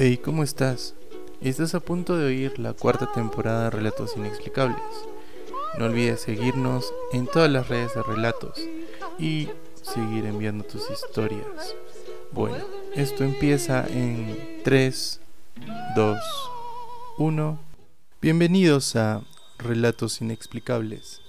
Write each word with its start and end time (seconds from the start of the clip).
Hey, 0.00 0.20
¿cómo 0.24 0.44
estás? 0.44 0.94
Estás 1.40 1.74
a 1.74 1.80
punto 1.80 2.16
de 2.16 2.26
oír 2.26 2.60
la 2.60 2.72
cuarta 2.72 3.10
temporada 3.10 3.64
de 3.64 3.70
Relatos 3.70 4.16
Inexplicables. 4.16 4.78
No 5.76 5.86
olvides 5.86 6.20
seguirnos 6.20 6.94
en 7.12 7.26
todas 7.26 7.50
las 7.50 7.66
redes 7.66 7.96
de 7.96 8.04
relatos 8.04 8.60
y 9.18 9.48
seguir 9.82 10.24
enviando 10.26 10.62
tus 10.62 10.88
historias. 10.88 11.74
Bueno, 12.30 12.64
esto 12.94 13.24
empieza 13.24 13.88
en 13.88 14.60
3, 14.62 15.20
2, 15.96 16.18
1. 17.18 17.60
Bienvenidos 18.22 18.94
a 18.94 19.22
Relatos 19.58 20.20
Inexplicables. 20.20 21.22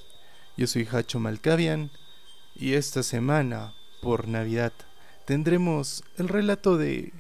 Yo 0.58 0.68
soy 0.68 0.88
Hacho 0.92 1.20
Malkavian 1.20 1.90
y 2.54 2.74
esta 2.74 3.02
semana, 3.02 3.74
por 4.04 4.28
Navidad, 4.28 4.74
tendremos 5.26 6.04
el 6.18 6.28
relato 6.28 6.78
de 6.78 7.14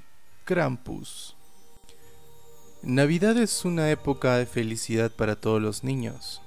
Krampus. 0.46 1.39
Navidad 2.82 3.36
es 3.36 3.66
una 3.66 3.92
época 3.92 4.38
de 4.38 4.46
felicidad 4.46 5.12
para 5.12 5.36
todos 5.36 5.62
los 5.62 5.84
niños, 5.84 6.42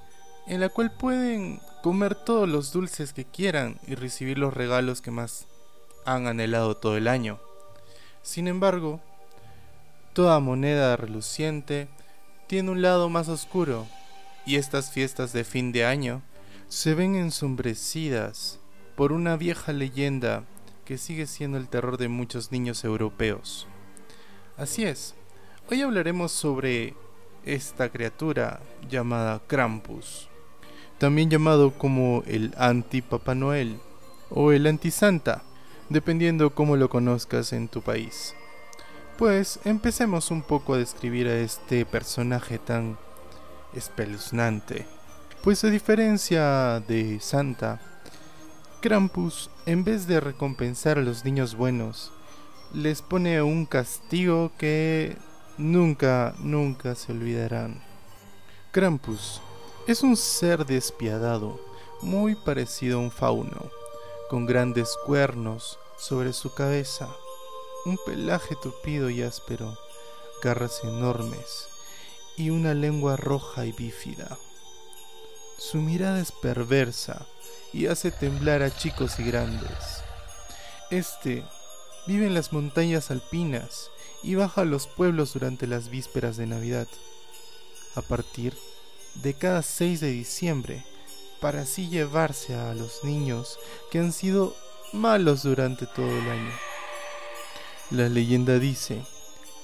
en 0.47 0.61
la 0.61 0.69
cual 0.69 0.91
pueden 0.91 1.61
comer 1.83 2.15
todos 2.15 2.49
los 2.49 2.71
dulces 2.73 3.13
que 3.13 3.23
quieran 3.23 3.79
y 3.85 3.93
recibir 3.93 4.39
los 4.39 4.51
regalos 4.51 4.99
que 5.01 5.11
más 5.11 5.45
han 6.05 6.25
anhelado 6.25 6.75
todo 6.75 6.97
el 6.97 7.07
año. 7.07 7.39
Sin 8.23 8.47
embargo, 8.47 8.99
toda 10.13 10.39
moneda 10.39 10.95
reluciente 10.95 11.87
tiene 12.47 12.71
un 12.71 12.81
lado 12.81 13.09
más 13.09 13.29
oscuro, 13.29 13.85
y 14.43 14.55
estas 14.55 14.89
fiestas 14.89 15.33
de 15.33 15.43
fin 15.43 15.71
de 15.71 15.85
año 15.85 16.23
se 16.67 16.95
ven 16.95 17.13
ensombrecidas 17.15 18.59
por 18.95 19.11
una 19.11 19.37
vieja 19.37 19.71
leyenda 19.71 20.45
que 20.83 20.97
sigue 20.97 21.27
siendo 21.27 21.59
el 21.59 21.69
terror 21.69 21.97
de 21.97 22.07
muchos 22.07 22.51
niños 22.51 22.83
europeos. 22.83 23.67
Así 24.57 24.83
es, 24.83 25.13
Hoy 25.71 25.81
hablaremos 25.81 26.33
sobre 26.33 26.93
esta 27.45 27.87
criatura 27.87 28.59
llamada 28.89 29.41
Krampus, 29.47 30.27
también 30.97 31.29
llamado 31.29 31.71
como 31.77 32.21
el 32.27 32.53
anti-Papá 32.57 33.33
Noel 33.33 33.79
o 34.29 34.51
el 34.51 34.67
anti-Santa, 34.67 35.41
dependiendo 35.87 36.53
cómo 36.53 36.75
lo 36.75 36.89
conozcas 36.89 37.53
en 37.53 37.69
tu 37.69 37.81
país. 37.81 38.35
Pues 39.17 39.61
empecemos 39.63 40.31
un 40.31 40.41
poco 40.41 40.73
a 40.73 40.79
describir 40.79 41.27
a 41.29 41.39
este 41.39 41.85
personaje 41.85 42.59
tan 42.59 42.97
espeluznante. 43.73 44.85
Pues 45.43 45.63
a 45.63 45.69
diferencia 45.69 46.81
de 46.81 47.21
Santa, 47.21 47.79
Krampus, 48.81 49.49
en 49.65 49.85
vez 49.85 50.07
de 50.07 50.19
recompensar 50.19 50.97
a 50.97 51.01
los 51.01 51.23
niños 51.23 51.55
buenos, 51.55 52.11
les 52.73 53.01
pone 53.01 53.41
un 53.41 53.65
castigo 53.65 54.51
que 54.57 55.15
nunca, 55.57 56.33
nunca 56.39 56.95
se 56.95 57.11
olvidarán. 57.11 57.83
Krampus 58.71 59.41
es 59.87 60.01
un 60.03 60.15
ser 60.17 60.65
despiadado, 60.65 61.59
muy 62.01 62.35
parecido 62.35 62.97
a 62.97 63.01
un 63.01 63.11
fauno, 63.11 63.69
con 64.29 64.45
grandes 64.45 64.95
cuernos 65.05 65.79
sobre 65.97 66.33
su 66.33 66.53
cabeza, 66.53 67.09
un 67.85 67.97
pelaje 68.05 68.55
tupido 68.61 69.09
y 69.09 69.21
áspero, 69.21 69.77
garras 70.41 70.81
enormes 70.83 71.67
y 72.37 72.49
una 72.49 72.73
lengua 72.73 73.15
roja 73.15 73.65
y 73.65 73.71
bífida. 73.71 74.37
Su 75.57 75.77
mirada 75.77 76.19
es 76.19 76.31
perversa 76.31 77.25
y 77.71 77.87
hace 77.87 78.11
temblar 78.11 78.63
a 78.63 78.75
chicos 78.75 79.19
y 79.19 79.23
grandes. 79.23 80.03
Este 80.89 81.43
vive 82.05 82.27
en 82.27 82.33
las 82.33 82.53
montañas 82.53 83.11
alpinas 83.11 83.89
y 84.23 84.35
baja 84.35 84.61
a 84.61 84.65
los 84.65 84.87
pueblos 84.87 85.33
durante 85.33 85.67
las 85.67 85.89
vísperas 85.89 86.37
de 86.37 86.47
Navidad, 86.47 86.87
a 87.95 88.01
partir 88.01 88.53
de 89.15 89.33
cada 89.33 89.61
6 89.61 89.99
de 89.99 90.11
diciembre, 90.11 90.83
para 91.39 91.61
así 91.61 91.89
llevarse 91.89 92.55
a 92.55 92.73
los 92.73 93.03
niños 93.03 93.59
que 93.91 93.99
han 93.99 94.13
sido 94.13 94.55
malos 94.93 95.43
durante 95.43 95.85
todo 95.85 96.09
el 96.09 96.29
año. 96.29 96.51
La 97.91 98.07
leyenda 98.09 98.59
dice 98.59 99.01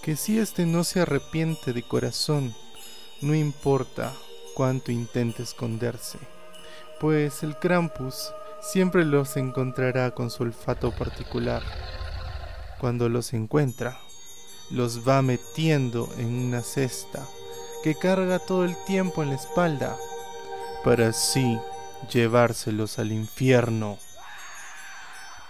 que 0.02 0.16
si 0.16 0.40
éste 0.40 0.66
no 0.66 0.84
se 0.84 1.02
arrepiente 1.02 1.74
de 1.74 1.84
corazón, 1.84 2.54
no 3.22 3.34
importa 3.34 4.14
cuánto 4.54 4.92
intente 4.92 5.44
esconderse, 5.44 6.20
pues 7.00 7.44
el 7.44 7.58
Krampus 7.58 8.34
siempre 8.62 9.06
los 9.06 9.38
encontrará 9.38 10.12
con 10.12 10.30
su 10.30 10.44
olfato 10.44 10.92
particular. 10.92 11.64
Cuando 12.80 13.10
los 13.10 13.34
encuentra, 13.34 14.00
los 14.72 15.08
va 15.08 15.22
metiendo 15.22 16.10
en 16.18 16.28
una 16.28 16.62
cesta 16.62 17.28
que 17.84 17.96
carga 17.96 18.40
todo 18.40 18.64
el 18.64 18.76
tiempo 18.86 19.22
en 19.22 19.30
la 19.30 19.36
espalda 19.36 19.98
para 20.84 21.10
así 21.10 21.60
llevárselos 22.12 22.98
al 22.98 23.12
infierno. 23.12 23.98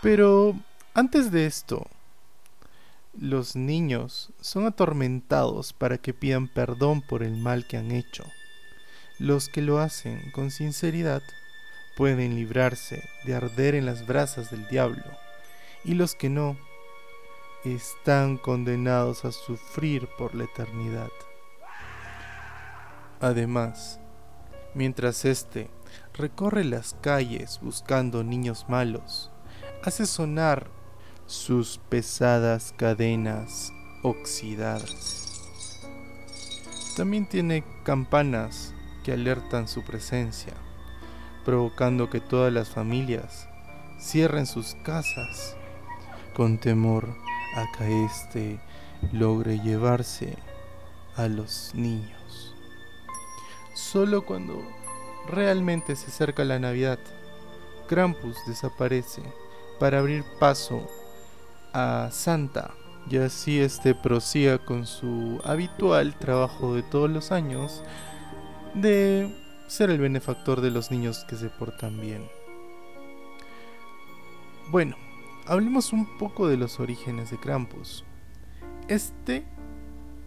Pero 0.01 0.55
antes 0.95 1.31
de 1.31 1.45
esto, 1.45 1.85
los 3.13 3.55
niños 3.55 4.31
son 4.41 4.65
atormentados 4.65 5.73
para 5.73 5.97
que 5.97 6.13
pidan 6.13 6.47
perdón 6.47 7.01
por 7.01 7.21
el 7.21 7.37
mal 7.37 7.67
que 7.67 7.77
han 7.77 7.91
hecho. 7.91 8.23
Los 9.19 9.49
que 9.49 9.61
lo 9.61 9.79
hacen 9.79 10.31
con 10.31 10.49
sinceridad 10.49 11.21
pueden 11.95 12.35
librarse 12.35 13.07
de 13.25 13.35
arder 13.35 13.75
en 13.75 13.85
las 13.85 14.07
brasas 14.07 14.49
del 14.49 14.67
diablo, 14.69 15.03
y 15.83 15.93
los 15.93 16.15
que 16.15 16.29
no 16.29 16.57
están 17.63 18.37
condenados 18.37 19.25
a 19.25 19.31
sufrir 19.31 20.07
por 20.17 20.33
la 20.35 20.45
eternidad. 20.45 21.09
Además, 23.19 23.99
mientras 24.73 25.25
éste 25.25 25.69
recorre 26.13 26.63
las 26.63 26.95
calles 27.01 27.59
buscando 27.61 28.23
niños 28.23 28.65
malos, 28.69 29.29
hace 29.83 30.05
sonar 30.05 30.67
sus 31.25 31.79
pesadas 31.89 32.73
cadenas 32.77 33.73
oxidadas. 34.03 35.41
También 36.95 37.27
tiene 37.27 37.63
campanas 37.83 38.73
que 39.03 39.11
alertan 39.11 39.67
su 39.67 39.83
presencia, 39.83 40.53
provocando 41.43 42.09
que 42.09 42.21
todas 42.21 42.51
las 42.53 42.69
familias 42.69 43.47
cierren 43.99 44.45
sus 44.45 44.75
casas 44.83 45.55
con 46.33 46.57
temor 46.57 47.15
a 47.55 47.71
que 47.77 48.05
éste 48.05 48.59
logre 49.11 49.59
llevarse 49.59 50.37
a 51.15 51.27
los 51.27 51.71
niños. 51.73 52.55
Solo 53.73 54.25
cuando 54.25 54.61
realmente 55.27 55.95
se 55.95 56.07
acerca 56.07 56.43
la 56.43 56.59
Navidad, 56.59 56.99
Krampus 57.87 58.37
desaparece 58.45 59.21
para 59.79 59.99
abrir 59.99 60.23
paso 60.39 60.87
a 61.73 62.09
Santa 62.11 62.71
y 63.09 63.17
así 63.17 63.59
este 63.59 63.95
prosiga 63.95 64.59
con 64.59 64.85
su 64.85 65.41
habitual 65.43 66.15
trabajo 66.19 66.75
de 66.75 66.83
todos 66.83 67.09
los 67.09 67.31
años 67.31 67.83
de 68.73 69.33
ser 69.67 69.89
el 69.89 69.99
benefactor 69.99 70.61
de 70.61 70.71
los 70.71 70.91
niños 70.91 71.25
que 71.27 71.35
se 71.35 71.49
portan 71.49 71.99
bien. 71.99 72.29
Bueno, 74.69 74.95
hablemos 75.49 75.93
un 75.93 76.05
poco 76.19 76.47
de 76.47 76.57
los 76.57 76.79
orígenes 76.79 77.31
de 77.31 77.39
Krampus. 77.39 78.05
Este 78.87 79.45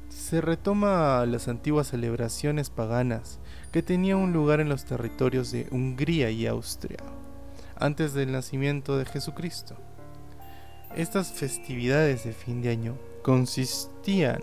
se 0.09 0.41
retoma 0.41 1.21
a 1.21 1.27
las 1.27 1.47
antiguas 1.47 1.87
celebraciones 1.87 2.71
paganas 2.71 3.39
que 3.71 3.85
tenían 3.85 4.19
un 4.19 4.33
lugar 4.33 4.59
en 4.59 4.69
los 4.69 4.85
territorios 4.85 5.53
de 5.53 5.69
Hungría 5.71 6.31
y 6.31 6.49
Austria, 6.49 6.99
antes 7.77 8.15
del 8.15 8.33
nacimiento 8.33 8.99
de 8.99 9.05
Jesucristo. 9.05 9.77
Estas 10.97 11.33
festividades 11.33 12.25
de 12.25 12.33
fin 12.33 12.61
de 12.61 12.71
año 12.71 12.99
consistían 13.23 14.43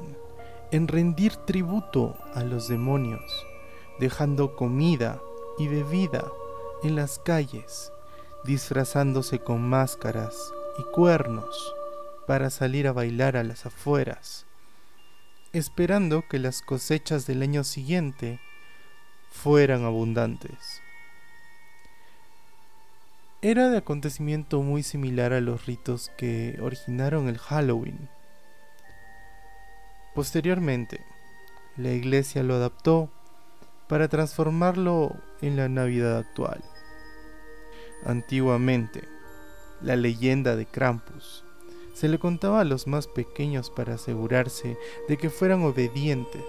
en 0.72 0.88
rendir 0.88 1.36
tributo 1.36 2.18
a 2.34 2.46
los 2.46 2.70
demonios, 2.70 3.46
dejando 4.00 4.56
comida 4.56 5.20
y 5.58 5.68
bebida 5.68 6.24
en 6.84 6.96
las 6.96 7.20
calles, 7.20 7.92
disfrazándose 8.46 9.40
con 9.40 9.62
máscaras 9.62 10.54
y 10.80 10.84
cuernos 10.94 11.76
para 12.26 12.50
salir 12.50 12.88
a 12.88 12.94
bailar 12.94 13.36
a 13.36 13.44
las 13.44 13.66
afueras, 13.66 14.46
esperando 15.52 16.24
que 16.30 16.40
las 16.40 16.62
cosechas 16.62 17.28
del 17.28 17.42
año 17.42 17.64
siguiente 17.64 18.40
fueran 19.30 19.84
abundantes. 19.84 20.82
Era 23.42 23.70
de 23.70 23.78
acontecimiento 23.78 24.62
muy 24.62 24.84
similar 24.84 25.34
a 25.34 25.42
los 25.42 25.66
ritos 25.66 26.12
que 26.18 26.58
originaron 26.62 27.28
el 27.28 27.38
Halloween. 27.38 28.10
Posteriormente, 30.14 31.06
la 31.78 31.92
iglesia 31.92 32.44
lo 32.44 32.56
adaptó 32.56 33.10
para 33.88 34.08
transformarlo 34.08 35.16
en 35.42 35.56
la 35.56 35.68
Navidad 35.68 36.18
actual. 36.18 36.64
Antiguamente, 38.06 39.19
la 39.82 39.96
leyenda 39.96 40.56
de 40.56 40.66
Krampus 40.66 41.44
se 42.00 42.08
le 42.08 42.18
contaba 42.18 42.62
a 42.62 42.64
los 42.64 42.88
más 42.88 43.08
pequeños 43.08 43.70
para 43.70 43.96
asegurarse 43.96 44.78
de 45.10 45.18
que 45.18 45.30
fueran 45.30 45.64
obedientes. 45.64 46.46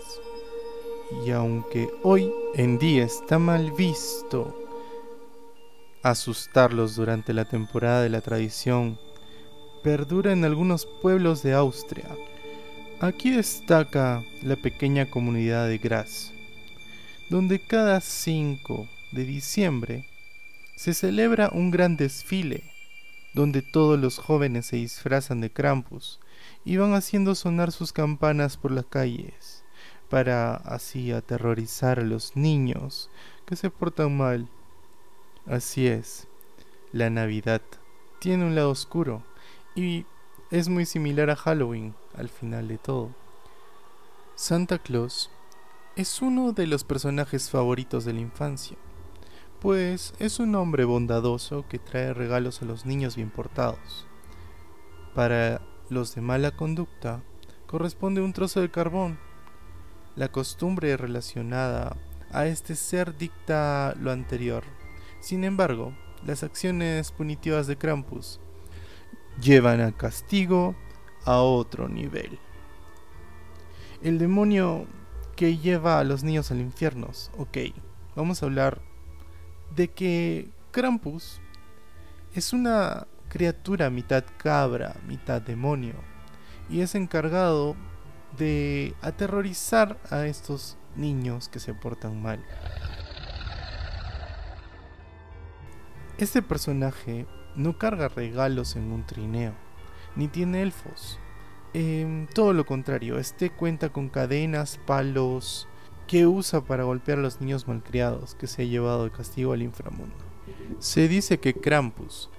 Y 1.26 1.32
aunque 1.32 1.90
hoy 2.04 2.32
en 2.54 2.78
día 2.78 3.04
está 3.04 3.40
mal 3.40 3.72
visto 3.72 4.56
asustarlos 6.04 6.94
durante 6.94 7.32
la 7.32 7.46
temporada 7.46 8.00
de 8.00 8.10
la 8.10 8.20
tradición, 8.20 8.96
perdura 9.82 10.30
en 10.30 10.44
algunos 10.44 10.86
pueblos 11.02 11.42
de 11.42 11.52
Austria. 11.52 12.06
Aquí 13.00 13.30
destaca 13.30 14.22
la 14.42 14.54
pequeña 14.54 15.10
comunidad 15.10 15.66
de 15.66 15.78
Graz, 15.78 16.32
donde 17.28 17.58
cada 17.58 18.00
5 18.00 18.86
de 19.10 19.24
diciembre 19.24 20.04
se 20.76 20.94
celebra 20.94 21.50
un 21.52 21.72
gran 21.72 21.96
desfile 21.96 22.69
donde 23.34 23.62
todos 23.62 23.98
los 23.98 24.18
jóvenes 24.18 24.66
se 24.66 24.76
disfrazan 24.76 25.40
de 25.40 25.50
Krampus 25.50 26.20
y 26.64 26.76
van 26.76 26.94
haciendo 26.94 27.34
sonar 27.34 27.72
sus 27.72 27.92
campanas 27.92 28.56
por 28.56 28.72
las 28.72 28.86
calles, 28.86 29.64
para 30.08 30.54
así 30.54 31.12
aterrorizar 31.12 32.00
a 32.00 32.04
los 32.04 32.36
niños 32.36 33.10
que 33.46 33.56
se 33.56 33.70
portan 33.70 34.16
mal. 34.16 34.48
Así 35.46 35.86
es, 35.86 36.26
la 36.92 37.10
Navidad 37.10 37.62
tiene 38.18 38.44
un 38.44 38.54
lado 38.54 38.70
oscuro 38.70 39.22
y 39.74 40.04
es 40.50 40.68
muy 40.68 40.84
similar 40.84 41.30
a 41.30 41.36
Halloween 41.36 41.94
al 42.16 42.28
final 42.28 42.68
de 42.68 42.78
todo. 42.78 43.10
Santa 44.34 44.78
Claus 44.78 45.30
es 45.96 46.22
uno 46.22 46.52
de 46.52 46.66
los 46.66 46.82
personajes 46.84 47.50
favoritos 47.50 48.04
de 48.04 48.12
la 48.14 48.20
infancia 48.20 48.76
pues 49.60 50.14
es 50.18 50.38
un 50.40 50.54
hombre 50.54 50.84
bondadoso 50.84 51.66
que 51.68 51.78
trae 51.78 52.14
regalos 52.14 52.62
a 52.62 52.64
los 52.64 52.86
niños 52.86 53.16
bien 53.16 53.30
portados. 53.30 54.06
Para 55.14 55.60
los 55.90 56.14
de 56.14 56.22
mala 56.22 56.50
conducta, 56.52 57.22
corresponde 57.66 58.22
un 58.22 58.32
trozo 58.32 58.60
de 58.60 58.70
carbón. 58.70 59.18
La 60.16 60.32
costumbre 60.32 60.96
relacionada 60.96 61.96
a 62.32 62.46
este 62.46 62.74
ser 62.74 63.16
dicta 63.18 63.94
lo 64.00 64.10
anterior. 64.12 64.64
Sin 65.20 65.44
embargo, 65.44 65.94
las 66.24 66.42
acciones 66.42 67.12
punitivas 67.12 67.66
de 67.66 67.76
Krampus 67.76 68.40
llevan 69.42 69.80
a 69.80 69.92
castigo 69.92 70.74
a 71.24 71.36
otro 71.38 71.88
nivel. 71.88 72.38
El 74.02 74.18
demonio 74.18 74.86
que 75.36 75.58
lleva 75.58 75.98
a 75.98 76.04
los 76.04 76.22
niños 76.22 76.50
al 76.50 76.60
infierno. 76.60 77.10
Ok, 77.36 77.58
vamos 78.16 78.42
a 78.42 78.46
hablar 78.46 78.89
de 79.74 79.88
que 79.88 80.50
Krampus 80.70 81.40
es 82.34 82.52
una 82.52 83.06
criatura 83.28 83.90
mitad 83.90 84.24
cabra, 84.36 84.96
mitad 85.06 85.40
demonio, 85.40 85.94
y 86.68 86.80
es 86.80 86.94
encargado 86.94 87.76
de 88.36 88.94
aterrorizar 89.02 89.98
a 90.10 90.26
estos 90.26 90.76
niños 90.96 91.48
que 91.48 91.60
se 91.60 91.74
portan 91.74 92.20
mal. 92.20 92.44
Este 96.18 96.42
personaje 96.42 97.26
no 97.56 97.78
carga 97.78 98.08
regalos 98.08 98.76
en 98.76 98.92
un 98.92 99.06
trineo, 99.06 99.54
ni 100.16 100.28
tiene 100.28 100.62
elfos. 100.62 101.18
Em, 101.72 102.26
todo 102.26 102.52
lo 102.52 102.66
contrario, 102.66 103.18
este 103.18 103.50
cuenta 103.50 103.90
con 103.90 104.08
cadenas, 104.08 104.78
palos, 104.86 105.68
que 106.10 106.26
usa 106.26 106.60
para 106.60 106.82
golpear 106.82 107.18
a 107.18 107.22
los 107.22 107.40
niños 107.40 107.68
malcriados 107.68 108.34
que 108.34 108.48
se 108.48 108.62
ha 108.62 108.64
llevado 108.64 109.04
de 109.04 109.12
castigo 109.12 109.52
al 109.52 109.62
inframundo. 109.62 110.16
Se 110.80 111.06
dice 111.06 111.38
que 111.38 111.54
Krampus, 111.54 112.30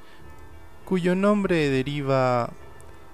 cuyo 0.83 1.15
nombre 1.15 1.69
deriva 1.69 2.51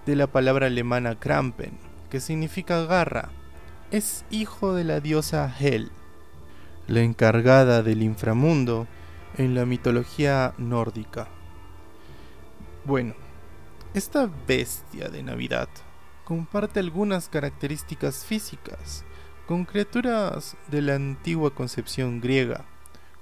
de 0.08 0.16
la 0.16 0.26
palabra 0.26 0.66
alemana 0.66 1.20
Krampen, 1.20 1.78
que 2.10 2.20
significa 2.20 2.86
garra, 2.86 3.30
es 3.92 4.26
hijo 4.32 4.74
de 4.74 4.84
la 4.84 5.00
diosa 5.00 5.54
Hel, 5.60 5.92
la 6.88 7.02
encargada 7.02 7.84
del 7.84 8.02
inframundo 8.02 8.88
en 9.38 9.54
la 9.54 9.68
mitología 9.68 10.56
nórdica. 10.58 11.28
Bueno, 12.84 13.14
esta 13.94 14.28
bestia 14.48 15.10
de 15.10 15.22
Navidad 15.22 15.70
comparte 16.24 16.80
algunas 16.80 17.30
características 17.30 18.26
físicas 18.26 19.06
con 19.48 19.64
criaturas 19.64 20.58
de 20.68 20.82
la 20.82 20.96
antigua 20.96 21.56
concepción 21.56 22.20
griega, 22.20 22.66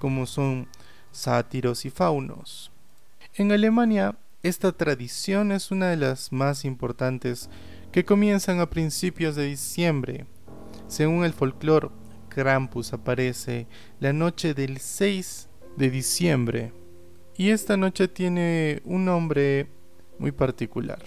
como 0.00 0.26
son 0.26 0.66
sátiros 1.12 1.84
y 1.84 1.90
faunos. 1.90 2.72
En 3.34 3.52
Alemania, 3.52 4.18
esta 4.42 4.72
tradición 4.72 5.52
es 5.52 5.70
una 5.70 5.88
de 5.88 5.96
las 5.96 6.32
más 6.32 6.64
importantes 6.64 7.48
que 7.92 8.04
comienzan 8.04 8.58
a 8.58 8.68
principios 8.68 9.36
de 9.36 9.44
diciembre. 9.44 10.26
Según 10.88 11.24
el 11.24 11.32
folclore, 11.32 11.90
Krampus 12.28 12.92
aparece 12.92 13.68
la 14.00 14.12
noche 14.12 14.52
del 14.52 14.78
6 14.78 15.48
de 15.76 15.90
diciembre 15.90 16.72
y 17.36 17.50
esta 17.50 17.76
noche 17.76 18.08
tiene 18.08 18.82
un 18.84 19.04
nombre 19.04 19.68
muy 20.18 20.32
particular, 20.32 21.04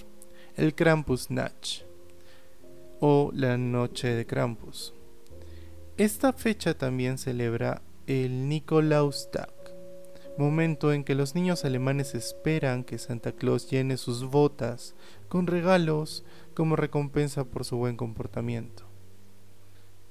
el 0.55 0.73
Krampus 0.73 1.29
Natch 1.29 1.81
o 3.01 3.31
la 3.33 3.57
noche 3.57 4.15
de 4.15 4.25
Krampus. 4.25 4.93
Esta 5.99 6.31
fecha 6.31 6.77
también 6.77 7.17
celebra 7.17 7.81
el 8.07 8.47
Nikolaustag, 8.47 9.51
momento 10.37 10.93
en 10.93 11.03
que 11.03 11.13
los 11.13 11.35
niños 11.35 11.65
alemanes 11.65 12.15
esperan 12.15 12.85
que 12.85 12.97
Santa 12.97 13.33
Claus 13.33 13.69
llene 13.69 13.97
sus 13.97 14.23
botas 14.23 14.95
con 15.27 15.45
regalos 15.45 16.23
como 16.53 16.77
recompensa 16.77 17.43
por 17.43 17.65
su 17.65 17.75
buen 17.75 17.97
comportamiento. 17.97 18.85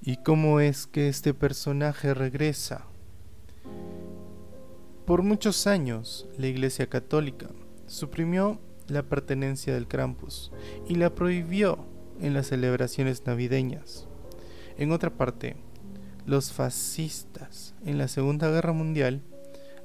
¿Y 0.03 0.19
cómo 0.19 0.61
es 0.61 0.87
que 0.87 1.09
este 1.09 1.33
personaje 1.33 2.13
regresa? 2.13 2.85
Por 5.07 5.23
muchos 5.23 5.67
años, 5.67 6.29
la 6.37 6.49
Iglesia 6.49 6.91
Católica 6.91 7.49
suprimió 7.87 8.61
la 8.89 9.05
pertenencia 9.05 9.73
del 9.73 9.89
Krampus 9.89 10.53
y 10.87 10.97
la 10.97 11.15
prohibió 11.15 11.79
en 12.21 12.35
las 12.35 12.49
celebraciones 12.49 13.25
navideñas. 13.25 14.07
En 14.77 14.93
otra 14.93 15.09
parte, 15.17 15.57
los 16.29 16.53
fascistas 16.53 17.75
en 17.87 17.97
la 17.97 18.07
Segunda 18.07 18.51
Guerra 18.51 18.75
Mundial 18.75 19.23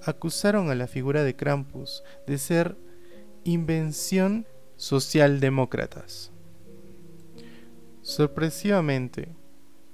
acusaron 0.06 0.70
a 0.70 0.76
la 0.76 0.88
figura 0.88 1.24
de 1.24 1.38
Krampus 1.38 2.04
de 2.28 2.38
ser 2.38 2.78
invención 3.46 4.46
socialdemócratas. 4.76 6.32
Sorpresivamente, 8.02 9.30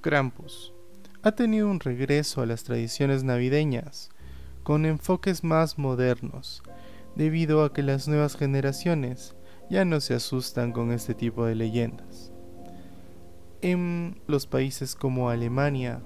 Krampus 0.01 0.73
ha 1.21 1.33
tenido 1.33 1.69
un 1.69 1.79
regreso 1.79 2.41
a 2.41 2.47
las 2.47 2.63
tradiciones 2.63 3.23
navideñas 3.23 4.09
con 4.63 4.87
enfoques 4.87 5.43
más 5.43 5.77
modernos, 5.77 6.63
debido 7.15 7.63
a 7.63 7.73
que 7.73 7.83
las 7.83 8.07
nuevas 8.07 8.35
generaciones 8.35 9.35
ya 9.69 9.85
no 9.85 10.01
se 10.01 10.15
asustan 10.15 10.71
con 10.71 10.91
este 10.91 11.13
tipo 11.13 11.45
de 11.45 11.53
leyendas. 11.53 12.31
En 13.61 14.19
los 14.25 14.47
países 14.47 14.95
como 14.95 15.29
Alemania, 15.29 16.01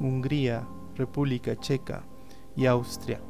Hungría, 0.00 0.66
República 0.94 1.56
Checa 1.56 2.04
y 2.56 2.66
Austria. 2.66 3.20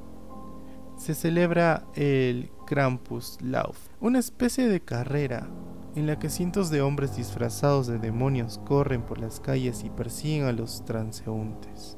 Se 0.96 1.14
celebra 1.14 1.87
el 1.94 2.50
Krampuslauf, 2.66 3.76
una 4.00 4.18
especie 4.18 4.66
de 4.68 4.80
carrera 4.80 5.49
en 5.94 6.06
la 6.06 6.18
que 6.18 6.30
cientos 6.30 6.70
de 6.70 6.82
hombres 6.82 7.16
disfrazados 7.16 7.87
de 7.87 7.99
demonios 7.99 8.58
corren 8.66 9.02
por 9.02 9.18
las 9.18 9.40
calles 9.40 9.82
y 9.85 9.90
persiguen 9.90 10.44
a 10.44 10.52
los 10.52 10.85
transeúntes. 10.85 11.96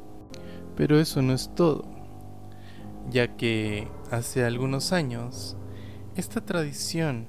Pero 0.76 0.98
eso 1.00 1.20
no 1.22 1.32
es 1.32 1.52
todo, 1.54 1.84
ya 3.10 3.36
que 3.36 3.88
hace 4.10 4.44
algunos 4.44 4.92
años 4.92 5.56
esta 6.14 6.44
tradición 6.44 7.26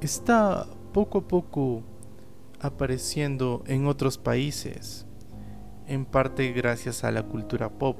está 0.00 0.66
poco 0.92 1.18
a 1.18 1.28
poco 1.28 1.82
apareciendo 2.60 3.62
en 3.66 3.86
otros 3.86 4.18
países 4.18 5.06
en 5.90 6.04
parte 6.04 6.52
gracias 6.52 7.02
a 7.02 7.10
la 7.10 7.24
cultura 7.24 7.68
pop, 7.68 7.98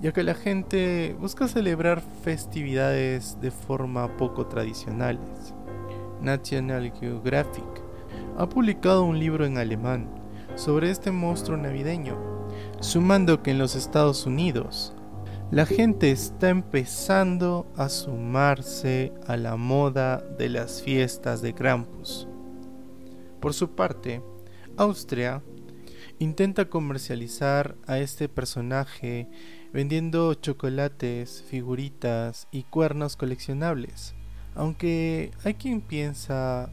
ya 0.00 0.12
que 0.12 0.22
la 0.22 0.34
gente 0.34 1.16
busca 1.18 1.48
celebrar 1.48 2.00
festividades 2.22 3.40
de 3.40 3.50
forma 3.50 4.16
poco 4.16 4.46
tradicionales. 4.46 5.52
National 6.22 6.92
Geographic 6.92 7.64
ha 8.38 8.48
publicado 8.48 9.02
un 9.02 9.18
libro 9.18 9.44
en 9.44 9.58
alemán 9.58 10.08
sobre 10.54 10.90
este 10.90 11.10
monstruo 11.10 11.56
navideño, 11.56 12.16
sumando 12.78 13.42
que 13.42 13.50
en 13.50 13.58
los 13.58 13.74
Estados 13.74 14.24
Unidos 14.24 14.94
la 15.50 15.66
gente 15.66 16.12
está 16.12 16.50
empezando 16.50 17.66
a 17.76 17.88
sumarse 17.88 19.12
a 19.26 19.36
la 19.36 19.56
moda 19.56 20.18
de 20.38 20.50
las 20.50 20.82
fiestas 20.82 21.42
de 21.42 21.52
Krampus. 21.52 22.28
Por 23.40 23.54
su 23.54 23.74
parte, 23.74 24.22
Austria 24.76 25.42
intenta 26.18 26.66
comercializar 26.66 27.76
a 27.86 27.98
este 27.98 28.28
personaje 28.28 29.28
vendiendo 29.72 30.32
chocolates, 30.34 31.44
figuritas 31.48 32.48
y 32.50 32.62
cuernos 32.64 33.16
coleccionables, 33.16 34.14
Aunque 34.54 35.32
hay 35.44 35.52
quien 35.54 35.82
piensa 35.82 36.70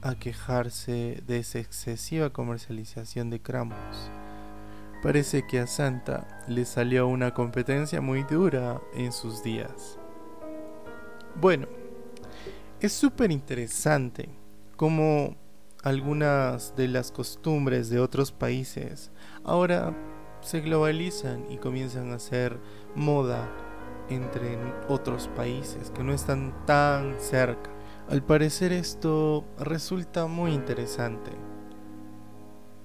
a 0.00 0.14
quejarse 0.18 1.22
de 1.26 1.38
esa 1.38 1.58
excesiva 1.58 2.30
comercialización 2.30 3.28
de 3.28 3.42
cromos. 3.42 4.10
Parece 5.02 5.46
que 5.46 5.58
a 5.58 5.66
Santa 5.66 6.42
le 6.48 6.64
salió 6.64 7.06
una 7.06 7.34
competencia 7.34 8.00
muy 8.00 8.22
dura 8.22 8.80
en 8.94 9.12
sus 9.12 9.42
días. 9.42 9.98
Bueno, 11.38 11.66
es 12.80 12.92
súper 12.92 13.30
interesante 13.30 14.30
cómo 14.76 15.36
algunas 15.82 16.76
de 16.76 16.88
las 16.88 17.10
costumbres 17.10 17.88
de 17.88 18.00
otros 18.00 18.32
países 18.32 19.10
ahora 19.44 19.96
se 20.42 20.60
globalizan 20.60 21.50
y 21.50 21.56
comienzan 21.56 22.12
a 22.12 22.18
ser 22.18 22.58
moda 22.94 23.48
entre 24.08 24.58
otros 24.88 25.28
países 25.28 25.90
que 25.90 26.02
no 26.02 26.12
están 26.12 26.54
tan 26.66 27.18
cerca. 27.20 27.70
Al 28.08 28.22
parecer 28.22 28.72
esto 28.72 29.44
resulta 29.58 30.26
muy 30.26 30.52
interesante. 30.52 31.30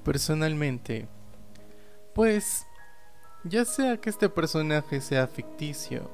Personalmente, 0.03 1.07
pues, 2.13 2.67
ya 3.43 3.65
sea 3.65 3.97
que 3.97 4.11
este 4.11 4.29
personaje 4.29 5.01
sea 5.01 5.27
ficticio, 5.27 6.11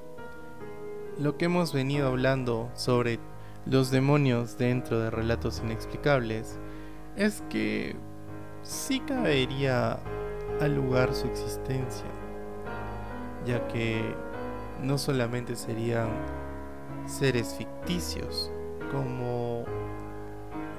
lo 1.19 1.37
que 1.37 1.45
hemos 1.45 1.73
venido 1.73 2.07
hablando 2.07 2.71
sobre 2.73 3.19
los 3.65 3.91
demonios 3.91 4.57
dentro 4.57 4.99
de 4.99 5.11
relatos 5.11 5.61
inexplicables 5.63 6.57
es 7.15 7.43
que 7.49 7.95
sí 8.63 8.99
cabería 9.01 9.99
al 10.59 10.75
lugar 10.75 11.13
su 11.13 11.27
existencia, 11.27 12.05
ya 13.45 13.67
que 13.67 14.15
no 14.81 14.97
solamente 14.97 15.55
serían 15.55 16.09
seres 17.05 17.55
ficticios 17.55 18.51
como 18.91 19.63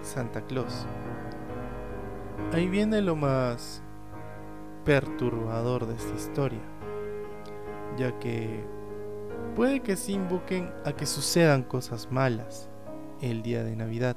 Santa 0.03 0.41
Claus. 0.43 0.87
Ahí 2.53 2.69
viene 2.69 3.01
lo 3.01 3.17
más 3.17 3.83
perturbador 4.85 5.87
de 5.87 5.95
esta 5.95 6.15
historia, 6.15 6.62
ya 7.97 8.19
que 8.19 8.65
puede 9.55 9.81
que 9.81 9.97
se 9.97 10.12
invoquen 10.12 10.73
a 10.85 10.93
que 10.93 11.07
sucedan 11.07 11.62
cosas 11.62 12.11
malas 12.11 12.69
el 13.21 13.43
día 13.43 13.62
de 13.62 13.77
Navidad. 13.77 14.17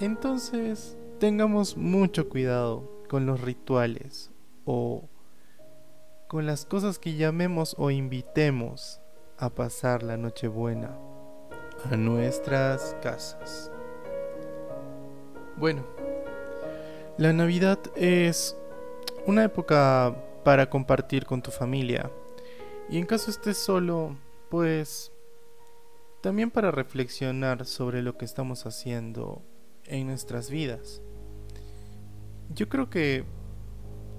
Entonces, 0.00 0.96
tengamos 1.18 1.76
mucho 1.76 2.28
cuidado 2.28 2.88
con 3.08 3.26
los 3.26 3.40
rituales 3.40 4.30
o 4.64 5.08
con 6.28 6.46
las 6.46 6.64
cosas 6.66 7.00
que 7.00 7.16
llamemos 7.16 7.74
o 7.78 7.90
invitemos 7.90 9.00
a 9.38 9.50
pasar 9.50 10.04
la 10.04 10.16
Nochebuena 10.16 10.96
a 11.90 11.96
nuestras 11.96 12.94
casas. 13.02 13.72
Bueno, 15.56 15.84
la 17.16 17.32
Navidad 17.32 17.80
es 17.96 18.56
una 19.26 19.42
época 19.42 20.14
para 20.44 20.70
compartir 20.70 21.26
con 21.26 21.42
tu 21.42 21.50
familia. 21.50 22.08
Y 22.88 22.98
en 22.98 23.06
caso 23.06 23.32
estés 23.32 23.58
solo, 23.58 24.16
pues 24.48 25.10
también 26.20 26.52
para 26.52 26.70
reflexionar 26.70 27.66
sobre 27.66 28.02
lo 28.02 28.16
que 28.16 28.24
estamos 28.24 28.64
haciendo 28.64 29.42
en 29.88 30.06
nuestras 30.06 30.50
vidas. 30.50 31.02
Yo 32.54 32.68
creo 32.68 32.88
que 32.88 33.24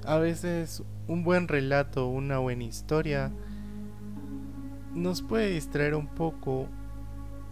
a 0.05 0.17
veces 0.17 0.83
un 1.07 1.23
buen 1.23 1.47
relato, 1.47 2.07
una 2.07 2.39
buena 2.39 2.63
historia, 2.63 3.31
nos 4.93 5.21
puede 5.21 5.51
distraer 5.51 5.95
un 5.95 6.07
poco 6.07 6.67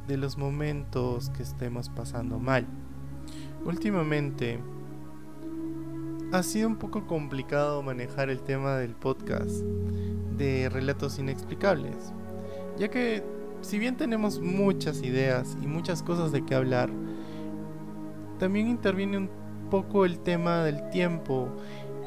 de 0.08 0.18
los 0.18 0.38
momentos 0.38 1.30
que 1.32 1.44
estemos 1.44 1.90
pasando 1.90 2.40
mal. 2.40 2.66
Últimamente, 3.66 4.60
ha 6.32 6.44
sido 6.44 6.68
un 6.68 6.78
poco 6.78 7.08
complicado 7.08 7.82
manejar 7.84 8.30
el 8.30 8.42
tema 8.42 8.78
del 8.78 8.96
podcast 8.96 9.62
de 10.38 10.70
relatos 10.70 11.20
inexplicables, 11.20 12.14
ya 12.78 12.90
que 12.90 13.24
si 13.62 13.80
bien 13.80 13.98
tenemos 13.98 14.40
muchas 14.40 15.02
ideas 15.02 15.58
y 15.62 15.68
muchas 15.68 16.04
cosas 16.04 16.32
de 16.32 16.46
qué 16.46 16.56
hablar, 16.56 16.92
también 18.38 18.68
interviene 18.68 19.18
un 19.18 19.30
poco 19.70 20.06
el 20.06 20.20
tema 20.20 20.64
del 20.64 20.90
tiempo 20.90 21.50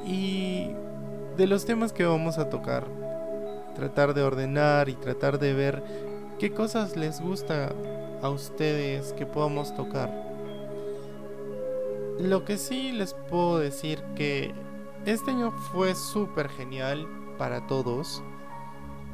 y 0.07 0.69
de 1.37 1.47
los 1.47 1.65
temas 1.65 1.93
que 1.93 2.05
vamos 2.05 2.39
a 2.39 2.49
tocar. 2.49 2.87
Tratar 3.75 4.15
de 4.15 4.23
ordenar 4.23 4.89
y 4.89 4.95
tratar 4.95 5.39
de 5.39 5.55
ver 5.55 5.83
qué 6.39 6.53
cosas 6.53 6.97
les 6.97 7.21
gusta 7.21 7.73
a 8.23 8.29
ustedes 8.29 9.13
que 9.15 9.27
podamos 9.27 9.75
tocar. 9.75 10.11
Lo 12.19 12.45
que 12.45 12.59
sí 12.59 12.93
les 12.93 13.15
puedo 13.15 13.59
decir 13.59 14.03
que 14.15 14.53
este 15.07 15.31
año 15.31 15.53
fue 15.73 15.95
súper 15.95 16.51
genial 16.51 17.09
para 17.39 17.67
todos. 17.67 18.23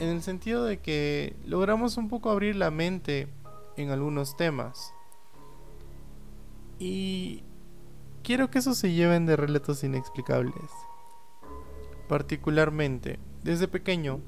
En 0.00 0.08
el 0.08 0.22
sentido 0.22 0.64
de 0.64 0.80
que 0.80 1.36
logramos 1.44 1.96
un 1.96 2.08
poco 2.08 2.30
abrir 2.30 2.56
la 2.56 2.72
mente 2.72 3.28
en 3.76 3.90
algunos 3.90 4.36
temas. 4.36 4.95
Y 6.78 7.42
quiero 8.22 8.50
que 8.50 8.58
eso 8.58 8.74
se 8.74 8.92
lleven 8.92 9.26
de 9.26 9.36
relatos 9.36 9.82
inexplicables. 9.84 10.70
Particularmente, 12.08 13.18
desde 13.42 13.68
pequeño, 13.68 14.20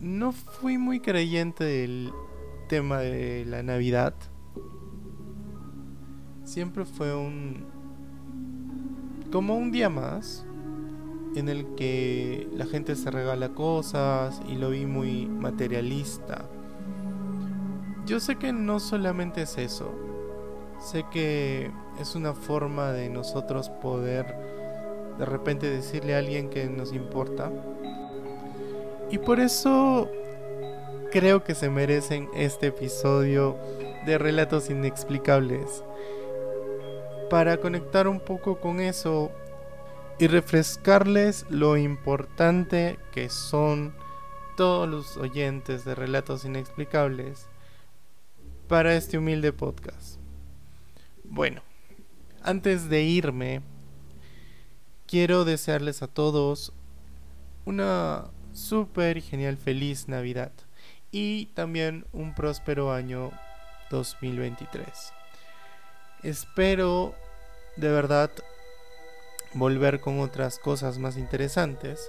no 0.00 0.32
fui 0.32 0.78
muy 0.78 1.00
creyente 1.00 1.64
del 1.64 2.12
tema 2.68 2.98
de 2.98 3.44
la 3.44 3.62
Navidad 3.62 4.14
siempre 6.44 6.84
fue 6.84 7.14
un... 7.14 7.64
como 9.30 9.56
un 9.56 9.72
día 9.72 9.88
más 9.88 10.44
en 11.34 11.48
el 11.48 11.74
que 11.76 12.46
la 12.54 12.66
gente 12.66 12.94
se 12.94 13.10
regala 13.10 13.50
cosas 13.50 14.42
y 14.48 14.56
lo 14.56 14.68
vi 14.68 14.84
muy 14.84 15.26
materialista. 15.26 16.44
Yo 18.04 18.20
sé 18.20 18.36
que 18.36 18.52
no 18.52 18.80
solamente 18.80 19.42
es 19.42 19.56
eso, 19.56 19.94
sé 20.82 21.04
que 21.10 21.70
es 22.00 22.14
una 22.14 22.34
forma 22.34 22.92
de 22.92 23.08
nosotros 23.08 23.70
poder 23.70 24.36
de 25.18 25.24
repente 25.24 25.70
decirle 25.70 26.14
a 26.14 26.18
alguien 26.18 26.50
que 26.50 26.66
nos 26.66 26.92
importa. 26.92 27.50
Y 29.10 29.18
por 29.18 29.40
eso 29.40 30.10
creo 31.10 31.44
que 31.44 31.54
se 31.54 31.68
merecen 31.68 32.28
este 32.34 32.68
episodio 32.68 33.56
de 34.06 34.18
Relatos 34.18 34.70
Inexplicables 34.70 35.84
para 37.28 37.58
conectar 37.58 38.08
un 38.08 38.20
poco 38.20 38.58
con 38.60 38.80
eso 38.80 39.30
y 40.18 40.26
refrescarles 40.26 41.46
lo 41.50 41.76
importante 41.76 42.98
que 43.12 43.28
son 43.28 43.94
todos 44.56 44.88
los 44.88 45.16
oyentes 45.16 45.84
de 45.84 45.94
Relatos 45.94 46.44
Inexplicables 46.44 47.48
para 48.68 48.94
este 48.94 49.18
humilde 49.18 49.52
podcast. 49.52 50.21
Bueno, 51.24 51.62
antes 52.42 52.88
de 52.88 53.02
irme, 53.02 53.62
quiero 55.06 55.44
desearles 55.44 56.02
a 56.02 56.08
todos 56.08 56.72
una 57.64 58.30
súper 58.52 59.20
genial 59.22 59.56
feliz 59.56 60.08
Navidad 60.08 60.52
y 61.10 61.46
también 61.54 62.06
un 62.12 62.34
próspero 62.34 62.92
año 62.92 63.30
2023. 63.90 64.88
Espero 66.22 67.14
de 67.76 67.90
verdad 67.90 68.30
volver 69.54 70.00
con 70.00 70.20
otras 70.20 70.58
cosas 70.58 70.98
más 70.98 71.16
interesantes. 71.16 72.08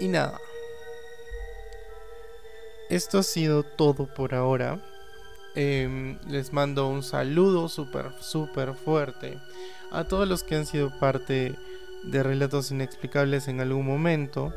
Y 0.00 0.08
nada. 0.08 0.38
Esto 2.90 3.18
ha 3.18 3.22
sido 3.22 3.62
todo 3.62 4.12
por 4.12 4.34
ahora. 4.34 4.80
Em, 5.54 6.18
les 6.28 6.52
mando 6.52 6.88
un 6.88 7.02
saludo 7.02 7.68
súper, 7.68 8.10
súper 8.20 8.72
fuerte 8.72 9.38
a 9.90 10.04
todos 10.04 10.26
los 10.26 10.42
que 10.42 10.56
han 10.56 10.64
sido 10.64 10.90
parte 10.98 11.54
de 12.04 12.22
Relatos 12.22 12.70
Inexplicables 12.70 13.48
en 13.48 13.60
algún 13.60 13.86
momento. 13.86 14.54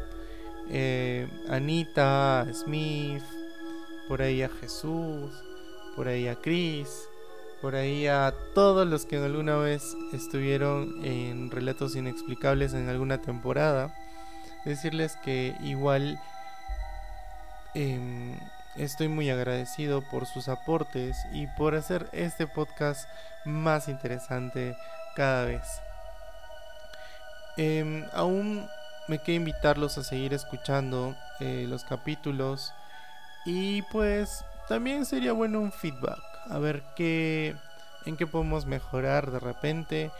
Eh, 0.70 1.28
Anita, 1.50 2.48
Smith, 2.54 3.24
por 4.08 4.22
ahí 4.22 4.42
a 4.42 4.50
Jesús, 4.50 5.32
por 5.98 6.08
ahí 6.08 6.30
a 6.30 6.36
Chris, 6.36 7.10
por 7.62 7.75
ahí 7.75 8.08
a 8.08 8.34
todos 8.54 8.88
los 8.88 9.06
que 9.06 9.18
alguna 9.18 9.58
vez 9.58 9.98
estuvieron 10.14 11.04
en 11.04 11.52
Relatos 11.52 11.96
Inexplicables 11.96 12.74
en 12.74 12.88
alguna 12.88 13.22
temporada. 13.22 13.94
Decirles 14.64 15.18
que 15.24 15.56
igual 15.62 16.20
em, 17.74 18.38
estoy 18.77 19.08
muy 19.08 19.29
agradecido 19.29 20.01
por 20.01 20.25
sus 20.25 20.48
aportes 20.48 21.17
y 21.32 21.48
por 21.48 21.75
hacer 21.75 22.08
este 22.12 22.48
podcast 22.48 23.10
más 23.46 23.88
interesante 23.88 24.75
cada 25.15 25.46
vez. 25.46 25.63
Em, 27.58 28.05
aún 28.13 28.67
me 29.08 29.20
queda 29.20 29.38
invitarlos 29.38 29.98
a 29.98 30.03
seguir 30.03 30.34
escuchando 30.34 31.15
eh, 31.39 31.65
los 31.70 31.84
capítulos 31.86 32.74
Y 33.46 33.84
pues 33.84 34.44
también 34.67 35.05
sería 35.05 35.32
bueno 35.32 35.60
un 35.60 35.72
feedback, 35.72 36.20
a 36.50 36.58
ver 36.58 36.84
qué 36.96 37.55
en 38.05 38.17
qué 38.17 38.27
podemos 38.27 38.65
mejorar 38.65 39.32
de 39.32 39.39
repente 39.39 40.12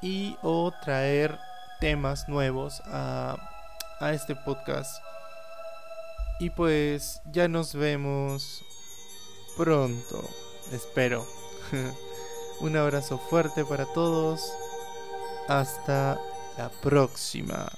y 0.00 0.36
o 0.42 0.72
traer 0.82 1.38
temas 1.80 2.28
nuevos 2.28 2.82
a, 2.86 3.36
a 4.00 4.12
este 4.12 4.34
podcast. 4.34 5.02
Y 6.40 6.50
pues 6.50 7.20
ya 7.32 7.48
nos 7.48 7.74
vemos 7.74 8.62
pronto, 9.56 10.28
espero. 10.72 11.26
Un 12.60 12.76
abrazo 12.76 13.18
fuerte 13.18 13.64
para 13.64 13.86
todos. 13.86 14.52
Hasta 15.48 16.20
la 16.56 16.70
próxima. 16.82 17.70